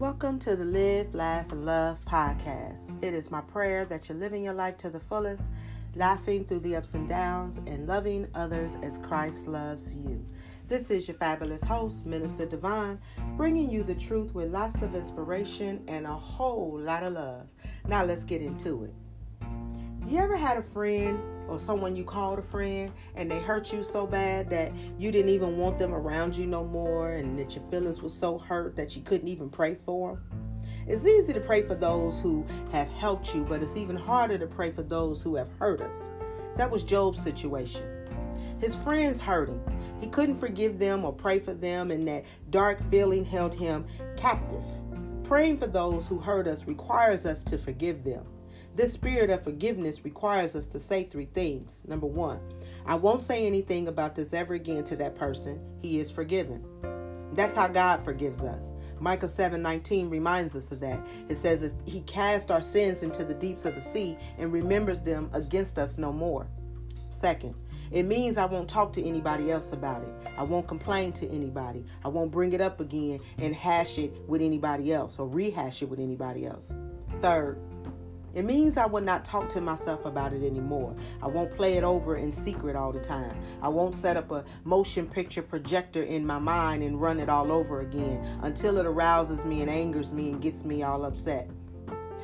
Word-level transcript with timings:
Welcome 0.00 0.38
to 0.38 0.56
the 0.56 0.64
Live, 0.64 1.14
Laugh, 1.14 1.52
and 1.52 1.66
Love 1.66 2.02
podcast. 2.06 3.04
It 3.04 3.12
is 3.12 3.30
my 3.30 3.42
prayer 3.42 3.84
that 3.84 4.08
you're 4.08 4.16
living 4.16 4.42
your 4.42 4.54
life 4.54 4.78
to 4.78 4.88
the 4.88 4.98
fullest, 4.98 5.50
laughing 5.94 6.46
through 6.46 6.60
the 6.60 6.76
ups 6.76 6.94
and 6.94 7.06
downs, 7.06 7.58
and 7.66 7.86
loving 7.86 8.26
others 8.34 8.78
as 8.82 8.96
Christ 8.96 9.46
loves 9.46 9.94
you. 9.94 10.24
This 10.68 10.90
is 10.90 11.06
your 11.06 11.18
fabulous 11.18 11.62
host, 11.62 12.06
Minister 12.06 12.46
Devon, 12.46 12.98
bringing 13.36 13.68
you 13.68 13.82
the 13.82 13.94
truth 13.94 14.34
with 14.34 14.50
lots 14.50 14.80
of 14.80 14.94
inspiration 14.94 15.84
and 15.86 16.06
a 16.06 16.16
whole 16.16 16.80
lot 16.80 17.02
of 17.02 17.12
love. 17.12 17.46
Now 17.86 18.02
let's 18.02 18.24
get 18.24 18.40
into 18.40 18.84
it. 18.84 18.94
You 20.06 20.18
ever 20.18 20.38
had 20.38 20.56
a 20.56 20.62
friend 20.62 21.20
or 21.50 21.58
someone 21.58 21.96
you 21.96 22.04
called 22.04 22.38
a 22.38 22.42
friend 22.42 22.92
and 23.16 23.30
they 23.30 23.40
hurt 23.40 23.72
you 23.72 23.82
so 23.82 24.06
bad 24.06 24.48
that 24.50 24.72
you 24.98 25.10
didn't 25.10 25.30
even 25.30 25.56
want 25.56 25.78
them 25.78 25.92
around 25.92 26.36
you 26.36 26.46
no 26.46 26.64
more 26.64 27.10
and 27.10 27.38
that 27.38 27.54
your 27.54 27.64
feelings 27.64 28.00
were 28.00 28.08
so 28.08 28.38
hurt 28.38 28.76
that 28.76 28.94
you 28.96 29.02
couldn't 29.02 29.28
even 29.28 29.50
pray 29.50 29.74
for 29.74 30.14
them? 30.14 30.40
It's 30.86 31.04
easy 31.04 31.32
to 31.32 31.40
pray 31.40 31.62
for 31.62 31.74
those 31.74 32.20
who 32.20 32.46
have 32.72 32.88
helped 32.88 33.34
you, 33.34 33.44
but 33.44 33.62
it's 33.62 33.76
even 33.76 33.96
harder 33.96 34.38
to 34.38 34.46
pray 34.46 34.70
for 34.70 34.82
those 34.82 35.20
who 35.20 35.36
have 35.36 35.48
hurt 35.58 35.80
us. 35.80 36.10
That 36.56 36.70
was 36.70 36.82
Job's 36.82 37.22
situation. 37.22 37.84
His 38.58 38.76
friends 38.76 39.20
hurt 39.20 39.48
him. 39.48 39.60
He 40.00 40.06
couldn't 40.06 40.40
forgive 40.40 40.78
them 40.78 41.04
or 41.04 41.12
pray 41.12 41.38
for 41.38 41.54
them, 41.54 41.90
and 41.90 42.06
that 42.08 42.24
dark 42.50 42.80
feeling 42.90 43.24
held 43.24 43.54
him 43.54 43.86
captive. 44.16 44.64
Praying 45.24 45.58
for 45.58 45.66
those 45.66 46.06
who 46.06 46.18
hurt 46.18 46.46
us 46.46 46.66
requires 46.66 47.26
us 47.26 47.42
to 47.44 47.58
forgive 47.58 48.02
them. 48.02 48.24
This 48.76 48.92
spirit 48.92 49.30
of 49.30 49.42
forgiveness 49.42 50.04
requires 50.04 50.54
us 50.54 50.66
to 50.66 50.80
say 50.80 51.04
three 51.04 51.26
things. 51.26 51.82
Number 51.86 52.06
one, 52.06 52.40
I 52.86 52.94
won't 52.94 53.22
say 53.22 53.46
anything 53.46 53.88
about 53.88 54.14
this 54.14 54.32
ever 54.32 54.54
again 54.54 54.84
to 54.84 54.96
that 54.96 55.16
person. 55.16 55.60
He 55.80 55.98
is 55.98 56.10
forgiven. 56.10 56.64
That's 57.32 57.54
how 57.54 57.68
God 57.68 58.04
forgives 58.04 58.42
us. 58.42 58.72
Micah 58.98 59.28
7 59.28 59.60
19 59.62 60.10
reminds 60.10 60.56
us 60.56 60.70
of 60.72 60.80
that. 60.80 61.04
It 61.28 61.36
says, 61.36 61.74
He 61.84 62.00
cast 62.02 62.50
our 62.50 62.62
sins 62.62 63.02
into 63.02 63.24
the 63.24 63.34
deeps 63.34 63.64
of 63.64 63.74
the 63.74 63.80
sea 63.80 64.16
and 64.38 64.52
remembers 64.52 65.00
them 65.00 65.30
against 65.32 65.78
us 65.78 65.98
no 65.98 66.12
more. 66.12 66.46
Second, 67.10 67.54
it 67.90 68.04
means 68.04 68.36
I 68.36 68.44
won't 68.44 68.68
talk 68.68 68.92
to 68.94 69.04
anybody 69.04 69.50
else 69.50 69.72
about 69.72 70.02
it. 70.02 70.14
I 70.38 70.44
won't 70.44 70.68
complain 70.68 71.12
to 71.14 71.28
anybody. 71.28 71.84
I 72.04 72.08
won't 72.08 72.30
bring 72.30 72.52
it 72.52 72.60
up 72.60 72.78
again 72.78 73.20
and 73.38 73.54
hash 73.54 73.98
it 73.98 74.12
with 74.28 74.42
anybody 74.42 74.92
else 74.92 75.18
or 75.18 75.26
rehash 75.26 75.82
it 75.82 75.88
with 75.88 75.98
anybody 75.98 76.46
else. 76.46 76.72
Third, 77.20 77.58
it 78.34 78.44
means 78.44 78.76
I 78.76 78.86
will 78.86 79.02
not 79.02 79.24
talk 79.24 79.48
to 79.50 79.60
myself 79.60 80.04
about 80.04 80.32
it 80.32 80.44
anymore. 80.44 80.94
I 81.22 81.26
won't 81.26 81.50
play 81.50 81.76
it 81.76 81.84
over 81.84 82.16
in 82.16 82.30
secret 82.30 82.76
all 82.76 82.92
the 82.92 83.00
time. 83.00 83.34
I 83.62 83.68
won't 83.68 83.96
set 83.96 84.16
up 84.16 84.30
a 84.30 84.44
motion 84.64 85.06
picture 85.06 85.42
projector 85.42 86.02
in 86.02 86.26
my 86.26 86.38
mind 86.38 86.82
and 86.82 87.00
run 87.00 87.20
it 87.20 87.28
all 87.28 87.50
over 87.50 87.80
again 87.80 88.24
until 88.42 88.78
it 88.78 88.86
arouses 88.86 89.44
me 89.44 89.62
and 89.62 89.70
angers 89.70 90.12
me 90.12 90.30
and 90.30 90.40
gets 90.40 90.64
me 90.64 90.82
all 90.82 91.04
upset. 91.04 91.48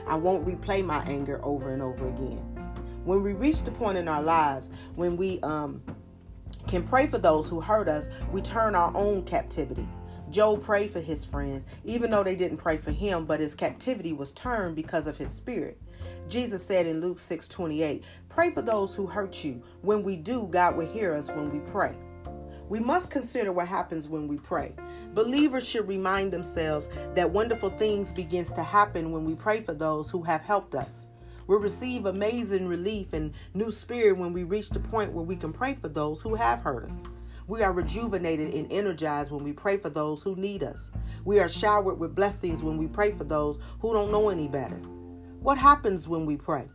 I 0.06 0.14
won't 0.14 0.46
replay 0.46 0.84
my 0.84 1.02
anger 1.04 1.40
over 1.42 1.72
and 1.72 1.82
over 1.82 2.08
again. 2.08 2.38
When 3.04 3.22
we 3.22 3.32
reach 3.32 3.62
the 3.62 3.70
point 3.70 3.98
in 3.98 4.08
our 4.08 4.22
lives 4.22 4.70
when 4.94 5.16
we 5.16 5.40
um, 5.40 5.82
can 6.66 6.82
pray 6.82 7.06
for 7.06 7.18
those 7.18 7.48
who 7.48 7.60
hurt 7.60 7.88
us, 7.88 8.08
we 8.32 8.40
turn 8.40 8.74
our 8.74 8.92
own 8.96 9.24
captivity. 9.24 9.86
Job 10.36 10.62
prayed 10.62 10.90
for 10.90 11.00
his 11.00 11.24
friends, 11.24 11.64
even 11.86 12.10
though 12.10 12.22
they 12.22 12.36
didn't 12.36 12.58
pray 12.58 12.76
for 12.76 12.90
him, 12.90 13.24
but 13.24 13.40
his 13.40 13.54
captivity 13.54 14.12
was 14.12 14.32
turned 14.32 14.76
because 14.76 15.06
of 15.06 15.16
his 15.16 15.30
spirit. 15.30 15.80
Jesus 16.28 16.62
said 16.62 16.84
in 16.84 17.00
Luke 17.00 17.18
6 17.18 17.48
28, 17.48 18.04
Pray 18.28 18.50
for 18.50 18.60
those 18.60 18.94
who 18.94 19.06
hurt 19.06 19.42
you. 19.42 19.62
When 19.80 20.02
we 20.02 20.14
do, 20.14 20.46
God 20.48 20.76
will 20.76 20.86
hear 20.86 21.14
us 21.14 21.28
when 21.30 21.48
we 21.48 21.60
pray. 21.60 21.94
We 22.68 22.80
must 22.80 23.08
consider 23.08 23.50
what 23.50 23.66
happens 23.66 24.08
when 24.08 24.28
we 24.28 24.36
pray. 24.36 24.74
Believers 25.14 25.66
should 25.66 25.88
remind 25.88 26.34
themselves 26.34 26.90
that 27.14 27.30
wonderful 27.30 27.70
things 27.70 28.12
begins 28.12 28.52
to 28.52 28.62
happen 28.62 29.12
when 29.12 29.24
we 29.24 29.36
pray 29.36 29.62
for 29.62 29.72
those 29.72 30.10
who 30.10 30.22
have 30.24 30.42
helped 30.42 30.74
us. 30.74 31.06
We'll 31.46 31.60
receive 31.60 32.04
amazing 32.04 32.68
relief 32.68 33.14
and 33.14 33.32
new 33.54 33.70
spirit 33.70 34.18
when 34.18 34.34
we 34.34 34.44
reach 34.44 34.68
the 34.68 34.80
point 34.80 35.14
where 35.14 35.24
we 35.24 35.36
can 35.36 35.54
pray 35.54 35.76
for 35.76 35.88
those 35.88 36.20
who 36.20 36.34
have 36.34 36.60
hurt 36.60 36.90
us. 36.90 36.96
We 37.48 37.62
are 37.62 37.72
rejuvenated 37.72 38.52
and 38.54 38.70
energized 38.72 39.30
when 39.30 39.44
we 39.44 39.52
pray 39.52 39.76
for 39.76 39.88
those 39.88 40.20
who 40.20 40.34
need 40.34 40.64
us. 40.64 40.90
We 41.24 41.38
are 41.38 41.48
showered 41.48 41.94
with 41.94 42.16
blessings 42.16 42.60
when 42.60 42.76
we 42.76 42.88
pray 42.88 43.12
for 43.12 43.22
those 43.22 43.60
who 43.80 43.92
don't 43.92 44.10
know 44.10 44.30
any 44.30 44.48
better. 44.48 44.76
What 45.40 45.56
happens 45.56 46.08
when 46.08 46.26
we 46.26 46.36
pray? 46.36 46.68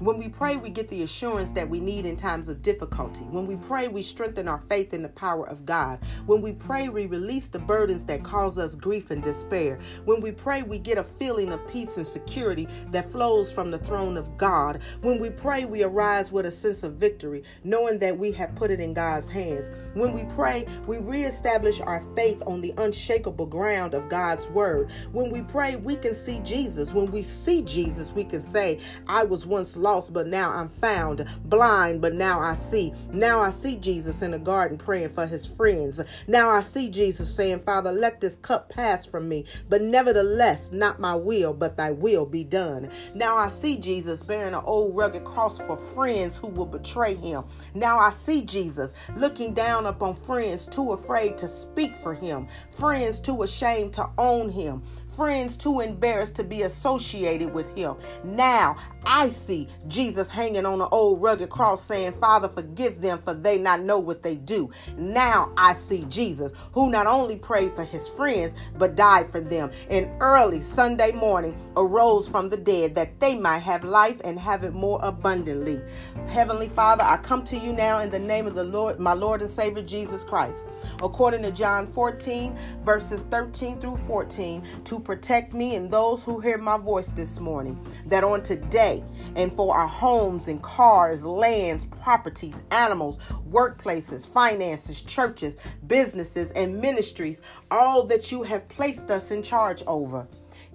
When 0.00 0.16
we 0.16 0.28
pray, 0.28 0.56
we 0.56 0.70
get 0.70 0.88
the 0.90 1.02
assurance 1.02 1.50
that 1.52 1.68
we 1.68 1.80
need 1.80 2.06
in 2.06 2.16
times 2.16 2.48
of 2.48 2.62
difficulty. 2.62 3.24
When 3.24 3.48
we 3.48 3.56
pray, 3.56 3.88
we 3.88 4.02
strengthen 4.02 4.46
our 4.46 4.62
faith 4.68 4.94
in 4.94 5.02
the 5.02 5.08
power 5.08 5.44
of 5.48 5.66
God. 5.66 5.98
When 6.26 6.40
we 6.40 6.52
pray, 6.52 6.88
we 6.88 7.06
release 7.06 7.48
the 7.48 7.58
burdens 7.58 8.04
that 8.04 8.22
cause 8.22 8.58
us 8.58 8.76
grief 8.76 9.10
and 9.10 9.24
despair. 9.24 9.80
When 10.04 10.20
we 10.20 10.30
pray, 10.30 10.62
we 10.62 10.78
get 10.78 10.98
a 10.98 11.02
feeling 11.02 11.52
of 11.52 11.66
peace 11.66 11.96
and 11.96 12.06
security 12.06 12.68
that 12.92 13.10
flows 13.10 13.50
from 13.50 13.72
the 13.72 13.78
throne 13.78 14.16
of 14.16 14.38
God. 14.38 14.82
When 15.00 15.18
we 15.18 15.30
pray, 15.30 15.64
we 15.64 15.82
arise 15.82 16.30
with 16.30 16.46
a 16.46 16.52
sense 16.52 16.84
of 16.84 16.94
victory, 16.94 17.42
knowing 17.64 17.98
that 17.98 18.16
we 18.16 18.30
have 18.32 18.54
put 18.54 18.70
it 18.70 18.78
in 18.78 18.94
God's 18.94 19.26
hands. 19.26 19.68
When 19.94 20.12
we 20.12 20.26
pray, 20.36 20.64
we 20.86 20.98
reestablish 20.98 21.80
our 21.80 22.04
faith 22.14 22.40
on 22.46 22.60
the 22.60 22.72
unshakable 22.78 23.46
ground 23.46 23.94
of 23.94 24.08
God's 24.08 24.46
word. 24.50 24.92
When 25.10 25.32
we 25.32 25.42
pray, 25.42 25.74
we 25.74 25.96
can 25.96 26.14
see 26.14 26.38
Jesus. 26.44 26.92
When 26.92 27.06
we 27.06 27.24
see 27.24 27.62
Jesus, 27.62 28.12
we 28.12 28.22
can 28.22 28.44
say, 28.44 28.78
I 29.08 29.24
was 29.24 29.44
once 29.44 29.76
lost 29.76 29.87
lost, 29.88 30.12
but 30.12 30.26
now 30.26 30.50
I'm 30.50 30.68
found, 30.68 31.24
blind, 31.46 32.02
but 32.02 32.12
now 32.12 32.40
I 32.40 32.52
see. 32.52 32.92
Now 33.10 33.40
I 33.40 33.48
see 33.48 33.76
Jesus 33.76 34.20
in 34.20 34.32
the 34.32 34.38
garden 34.38 34.76
praying 34.76 35.14
for 35.14 35.26
his 35.26 35.46
friends. 35.46 35.98
Now 36.26 36.50
I 36.50 36.60
see 36.60 36.90
Jesus 36.90 37.34
saying, 37.34 37.60
Father, 37.60 37.90
let 37.90 38.20
this 38.20 38.36
cup 38.36 38.68
pass 38.68 39.06
from 39.06 39.30
me, 39.30 39.46
but 39.70 39.80
nevertheless, 39.80 40.72
not 40.72 41.00
my 41.00 41.14
will, 41.14 41.54
but 41.54 41.78
thy 41.78 41.90
will 41.90 42.26
be 42.26 42.44
done. 42.44 42.90
Now 43.14 43.38
I 43.38 43.48
see 43.48 43.78
Jesus 43.78 44.22
bearing 44.22 44.52
an 44.52 44.60
old 44.62 44.94
rugged 44.94 45.24
cross 45.24 45.58
for 45.58 45.78
friends 45.94 46.36
who 46.36 46.48
will 46.48 46.66
betray 46.66 47.14
him. 47.14 47.44
Now 47.72 47.98
I 47.98 48.10
see 48.10 48.42
Jesus 48.42 48.92
looking 49.16 49.54
down 49.54 49.86
upon 49.86 50.16
friends 50.16 50.66
too 50.66 50.92
afraid 50.92 51.38
to 51.38 51.48
speak 51.48 51.96
for 51.96 52.12
him, 52.12 52.46
friends 52.76 53.20
too 53.20 53.42
ashamed 53.42 53.94
to 53.94 54.10
own 54.18 54.50
him, 54.50 54.82
friends 55.18 55.56
too 55.56 55.80
embarrassed 55.80 56.36
to 56.36 56.44
be 56.44 56.62
associated 56.62 57.52
with 57.52 57.76
him. 57.76 57.96
Now 58.22 58.76
I 59.04 59.30
see 59.30 59.66
Jesus 59.88 60.30
hanging 60.30 60.64
on 60.64 60.80
an 60.80 60.86
old 60.92 61.20
rugged 61.20 61.50
cross 61.50 61.84
saying, 61.84 62.12
Father, 62.12 62.48
forgive 62.48 63.00
them 63.00 63.18
for 63.18 63.34
they 63.34 63.58
not 63.58 63.82
know 63.82 63.98
what 63.98 64.22
they 64.22 64.36
do. 64.36 64.70
Now 64.96 65.52
I 65.56 65.74
see 65.74 66.04
Jesus 66.08 66.52
who 66.70 66.88
not 66.88 67.08
only 67.08 67.34
prayed 67.34 67.74
for 67.74 67.82
his 67.82 68.06
friends 68.06 68.54
but 68.76 68.94
died 68.94 69.28
for 69.28 69.40
them 69.40 69.72
and 69.90 70.08
early 70.20 70.62
Sunday 70.62 71.10
morning 71.10 71.58
arose 71.76 72.28
from 72.28 72.48
the 72.48 72.56
dead 72.56 72.94
that 72.94 73.18
they 73.18 73.36
might 73.36 73.58
have 73.58 73.82
life 73.82 74.20
and 74.22 74.38
have 74.38 74.62
it 74.62 74.72
more 74.72 75.00
abundantly. 75.02 75.80
Heavenly 76.28 76.68
Father, 76.68 77.02
I 77.02 77.16
come 77.16 77.44
to 77.46 77.56
you 77.56 77.72
now 77.72 77.98
in 77.98 78.10
the 78.10 78.20
name 78.20 78.46
of 78.46 78.54
the 78.54 78.62
Lord, 78.62 79.00
my 79.00 79.14
Lord 79.14 79.40
and 79.40 79.50
Savior 79.50 79.82
Jesus 79.82 80.22
Christ. 80.22 80.68
According 81.02 81.42
to 81.42 81.50
John 81.50 81.88
14, 81.88 82.56
verses 82.82 83.22
13 83.32 83.80
through 83.80 83.96
14, 83.96 84.62
to 84.84 85.00
protect 85.08 85.54
me 85.54 85.74
and 85.74 85.90
those 85.90 86.22
who 86.22 86.38
hear 86.38 86.58
my 86.58 86.76
voice 86.76 87.08
this 87.08 87.40
morning. 87.40 87.80
That 88.04 88.24
on 88.24 88.42
today 88.42 89.02
and 89.36 89.50
for 89.50 89.74
our 89.74 89.86
homes 89.86 90.48
and 90.48 90.62
cars, 90.62 91.24
lands, 91.24 91.86
properties, 91.86 92.62
animals, 92.72 93.16
workplaces, 93.50 94.28
finances, 94.28 95.00
churches, 95.00 95.56
businesses, 95.86 96.50
and 96.50 96.78
ministries, 96.78 97.40
all 97.70 98.04
that 98.04 98.30
you 98.30 98.42
have 98.42 98.68
placed 98.68 99.10
us 99.10 99.30
in 99.30 99.42
charge 99.42 99.82
over. 99.86 100.28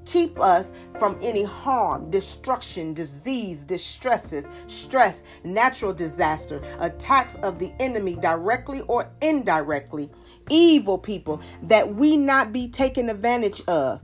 Keep 0.05 0.39
us 0.39 0.73
from 0.97 1.15
any 1.21 1.43
harm, 1.43 2.09
destruction, 2.09 2.95
disease, 2.95 3.63
distresses, 3.63 4.47
stress, 4.65 5.23
natural 5.43 5.93
disaster, 5.93 6.59
attacks 6.79 7.35
of 7.43 7.59
the 7.59 7.71
enemy 7.79 8.15
directly 8.15 8.81
or 8.87 9.11
indirectly, 9.21 10.09
evil 10.49 10.97
people 10.97 11.39
that 11.61 11.93
we 11.93 12.17
not 12.17 12.51
be 12.51 12.67
taken 12.67 13.11
advantage 13.11 13.61
of 13.67 14.01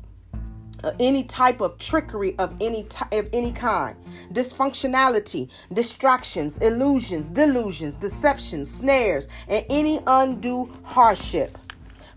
uh, 0.84 0.92
any 1.00 1.24
type 1.24 1.62
of 1.62 1.78
trickery 1.78 2.38
of 2.40 2.56
any 2.62 2.88
of 3.12 3.30
any 3.34 3.52
kind. 3.52 3.96
Dysfunctionality 4.34 5.50
distractions 5.74 6.58
illusions 6.60 7.30
delusions 7.30 7.98
deceptions 7.98 8.70
snares 8.70 9.28
and 9.48 9.66
any 9.70 10.00
undue 10.08 10.72
hardship. 10.84 11.58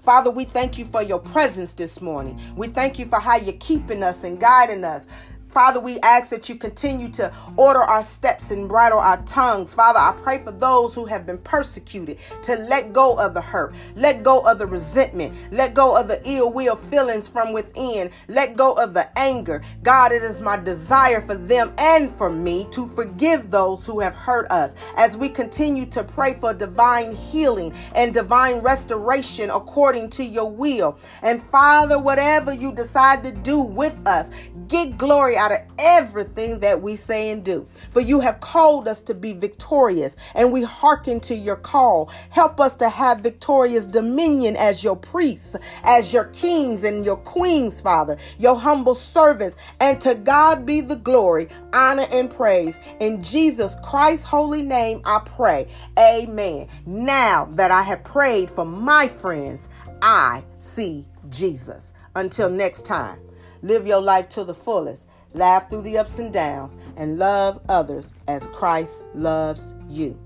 Father, 0.02 0.32
we 0.32 0.44
thank 0.44 0.78
you 0.78 0.84
for 0.84 1.00
your 1.00 1.20
presence 1.20 1.74
this 1.74 2.00
morning. 2.00 2.40
We 2.56 2.66
thank 2.66 2.98
you 2.98 3.06
for 3.06 3.20
how 3.20 3.36
you're 3.36 3.54
keeping 3.60 4.02
us 4.02 4.24
and 4.24 4.38
guiding 4.40 4.82
us 4.82 5.06
Father, 5.52 5.80
we 5.80 6.00
ask 6.00 6.30
that 6.30 6.48
you 6.48 6.54
continue 6.54 7.10
to 7.10 7.30
order 7.56 7.80
our 7.80 8.02
steps 8.02 8.50
and 8.50 8.66
bridle 8.66 8.98
our 8.98 9.20
tongues. 9.24 9.74
Father, 9.74 9.98
I 9.98 10.12
pray 10.22 10.38
for 10.38 10.50
those 10.50 10.94
who 10.94 11.04
have 11.04 11.26
been 11.26 11.36
persecuted 11.38 12.18
to 12.40 12.56
let 12.56 12.94
go 12.94 13.18
of 13.18 13.34
the 13.34 13.42
hurt, 13.42 13.74
let 13.94 14.22
go 14.22 14.40
of 14.40 14.58
the 14.58 14.66
resentment, 14.66 15.34
let 15.50 15.74
go 15.74 15.94
of 15.94 16.08
the 16.08 16.22
ill 16.24 16.50
will 16.52 16.74
feelings 16.74 17.28
from 17.28 17.52
within, 17.52 18.10
let 18.28 18.56
go 18.56 18.72
of 18.72 18.94
the 18.94 19.06
anger. 19.18 19.62
God, 19.82 20.10
it 20.10 20.22
is 20.22 20.40
my 20.40 20.56
desire 20.56 21.20
for 21.20 21.34
them 21.34 21.74
and 21.78 22.10
for 22.10 22.30
me 22.30 22.66
to 22.70 22.86
forgive 22.86 23.50
those 23.50 23.84
who 23.84 24.00
have 24.00 24.14
hurt 24.14 24.50
us 24.50 24.74
as 24.96 25.18
we 25.18 25.28
continue 25.28 25.84
to 25.86 26.02
pray 26.02 26.32
for 26.32 26.54
divine 26.54 27.14
healing 27.14 27.74
and 27.94 28.14
divine 28.14 28.60
restoration 28.60 29.50
according 29.50 30.08
to 30.10 30.24
your 30.24 30.50
will. 30.50 30.98
And 31.22 31.42
Father, 31.42 31.98
whatever 31.98 32.54
you 32.54 32.72
decide 32.72 33.22
to 33.24 33.32
do 33.32 33.60
with 33.60 33.98
us, 34.06 34.30
get 34.68 34.96
glory 34.96 35.36
out 35.42 35.50
of 35.50 35.58
everything 35.80 36.60
that 36.60 36.80
we 36.80 36.94
say 36.94 37.30
and 37.30 37.44
do. 37.44 37.66
For 37.90 38.00
you 38.00 38.20
have 38.20 38.38
called 38.38 38.86
us 38.86 39.00
to 39.02 39.14
be 39.14 39.32
victorious, 39.32 40.16
and 40.36 40.52
we 40.52 40.62
hearken 40.62 41.18
to 41.20 41.34
your 41.34 41.56
call. 41.56 42.10
Help 42.30 42.60
us 42.60 42.76
to 42.76 42.88
have 42.88 43.20
victorious 43.20 43.86
dominion 43.86 44.54
as 44.56 44.84
your 44.84 44.94
priests, 44.94 45.56
as 45.82 46.12
your 46.12 46.26
kings 46.26 46.84
and 46.84 47.04
your 47.04 47.16
queens, 47.16 47.80
Father, 47.80 48.16
your 48.38 48.54
humble 48.54 48.94
servants. 48.94 49.56
And 49.80 50.00
to 50.02 50.14
God 50.14 50.64
be 50.64 50.80
the 50.80 50.96
glory, 50.96 51.48
honor, 51.72 52.06
and 52.12 52.30
praise. 52.30 52.78
In 53.00 53.20
Jesus 53.20 53.74
Christ's 53.82 54.24
holy 54.24 54.62
name, 54.62 55.02
I 55.04 55.22
pray. 55.24 55.66
Amen. 55.98 56.68
Now 56.86 57.48
that 57.54 57.72
I 57.72 57.82
have 57.82 58.04
prayed 58.04 58.48
for 58.48 58.64
my 58.64 59.08
friends, 59.08 59.68
I 60.02 60.44
see 60.58 61.04
Jesus. 61.30 61.94
Until 62.14 62.50
next 62.50 62.84
time, 62.84 63.18
live 63.62 63.86
your 63.86 64.00
life 64.00 64.28
to 64.30 64.44
the 64.44 64.54
fullest, 64.54 65.08
laugh 65.34 65.68
through 65.68 65.82
the 65.82 65.98
ups 65.98 66.18
and 66.18 66.32
downs, 66.32 66.76
and 66.96 67.18
love 67.18 67.60
others 67.68 68.12
as 68.28 68.46
Christ 68.48 69.04
loves 69.14 69.74
you. 69.88 70.18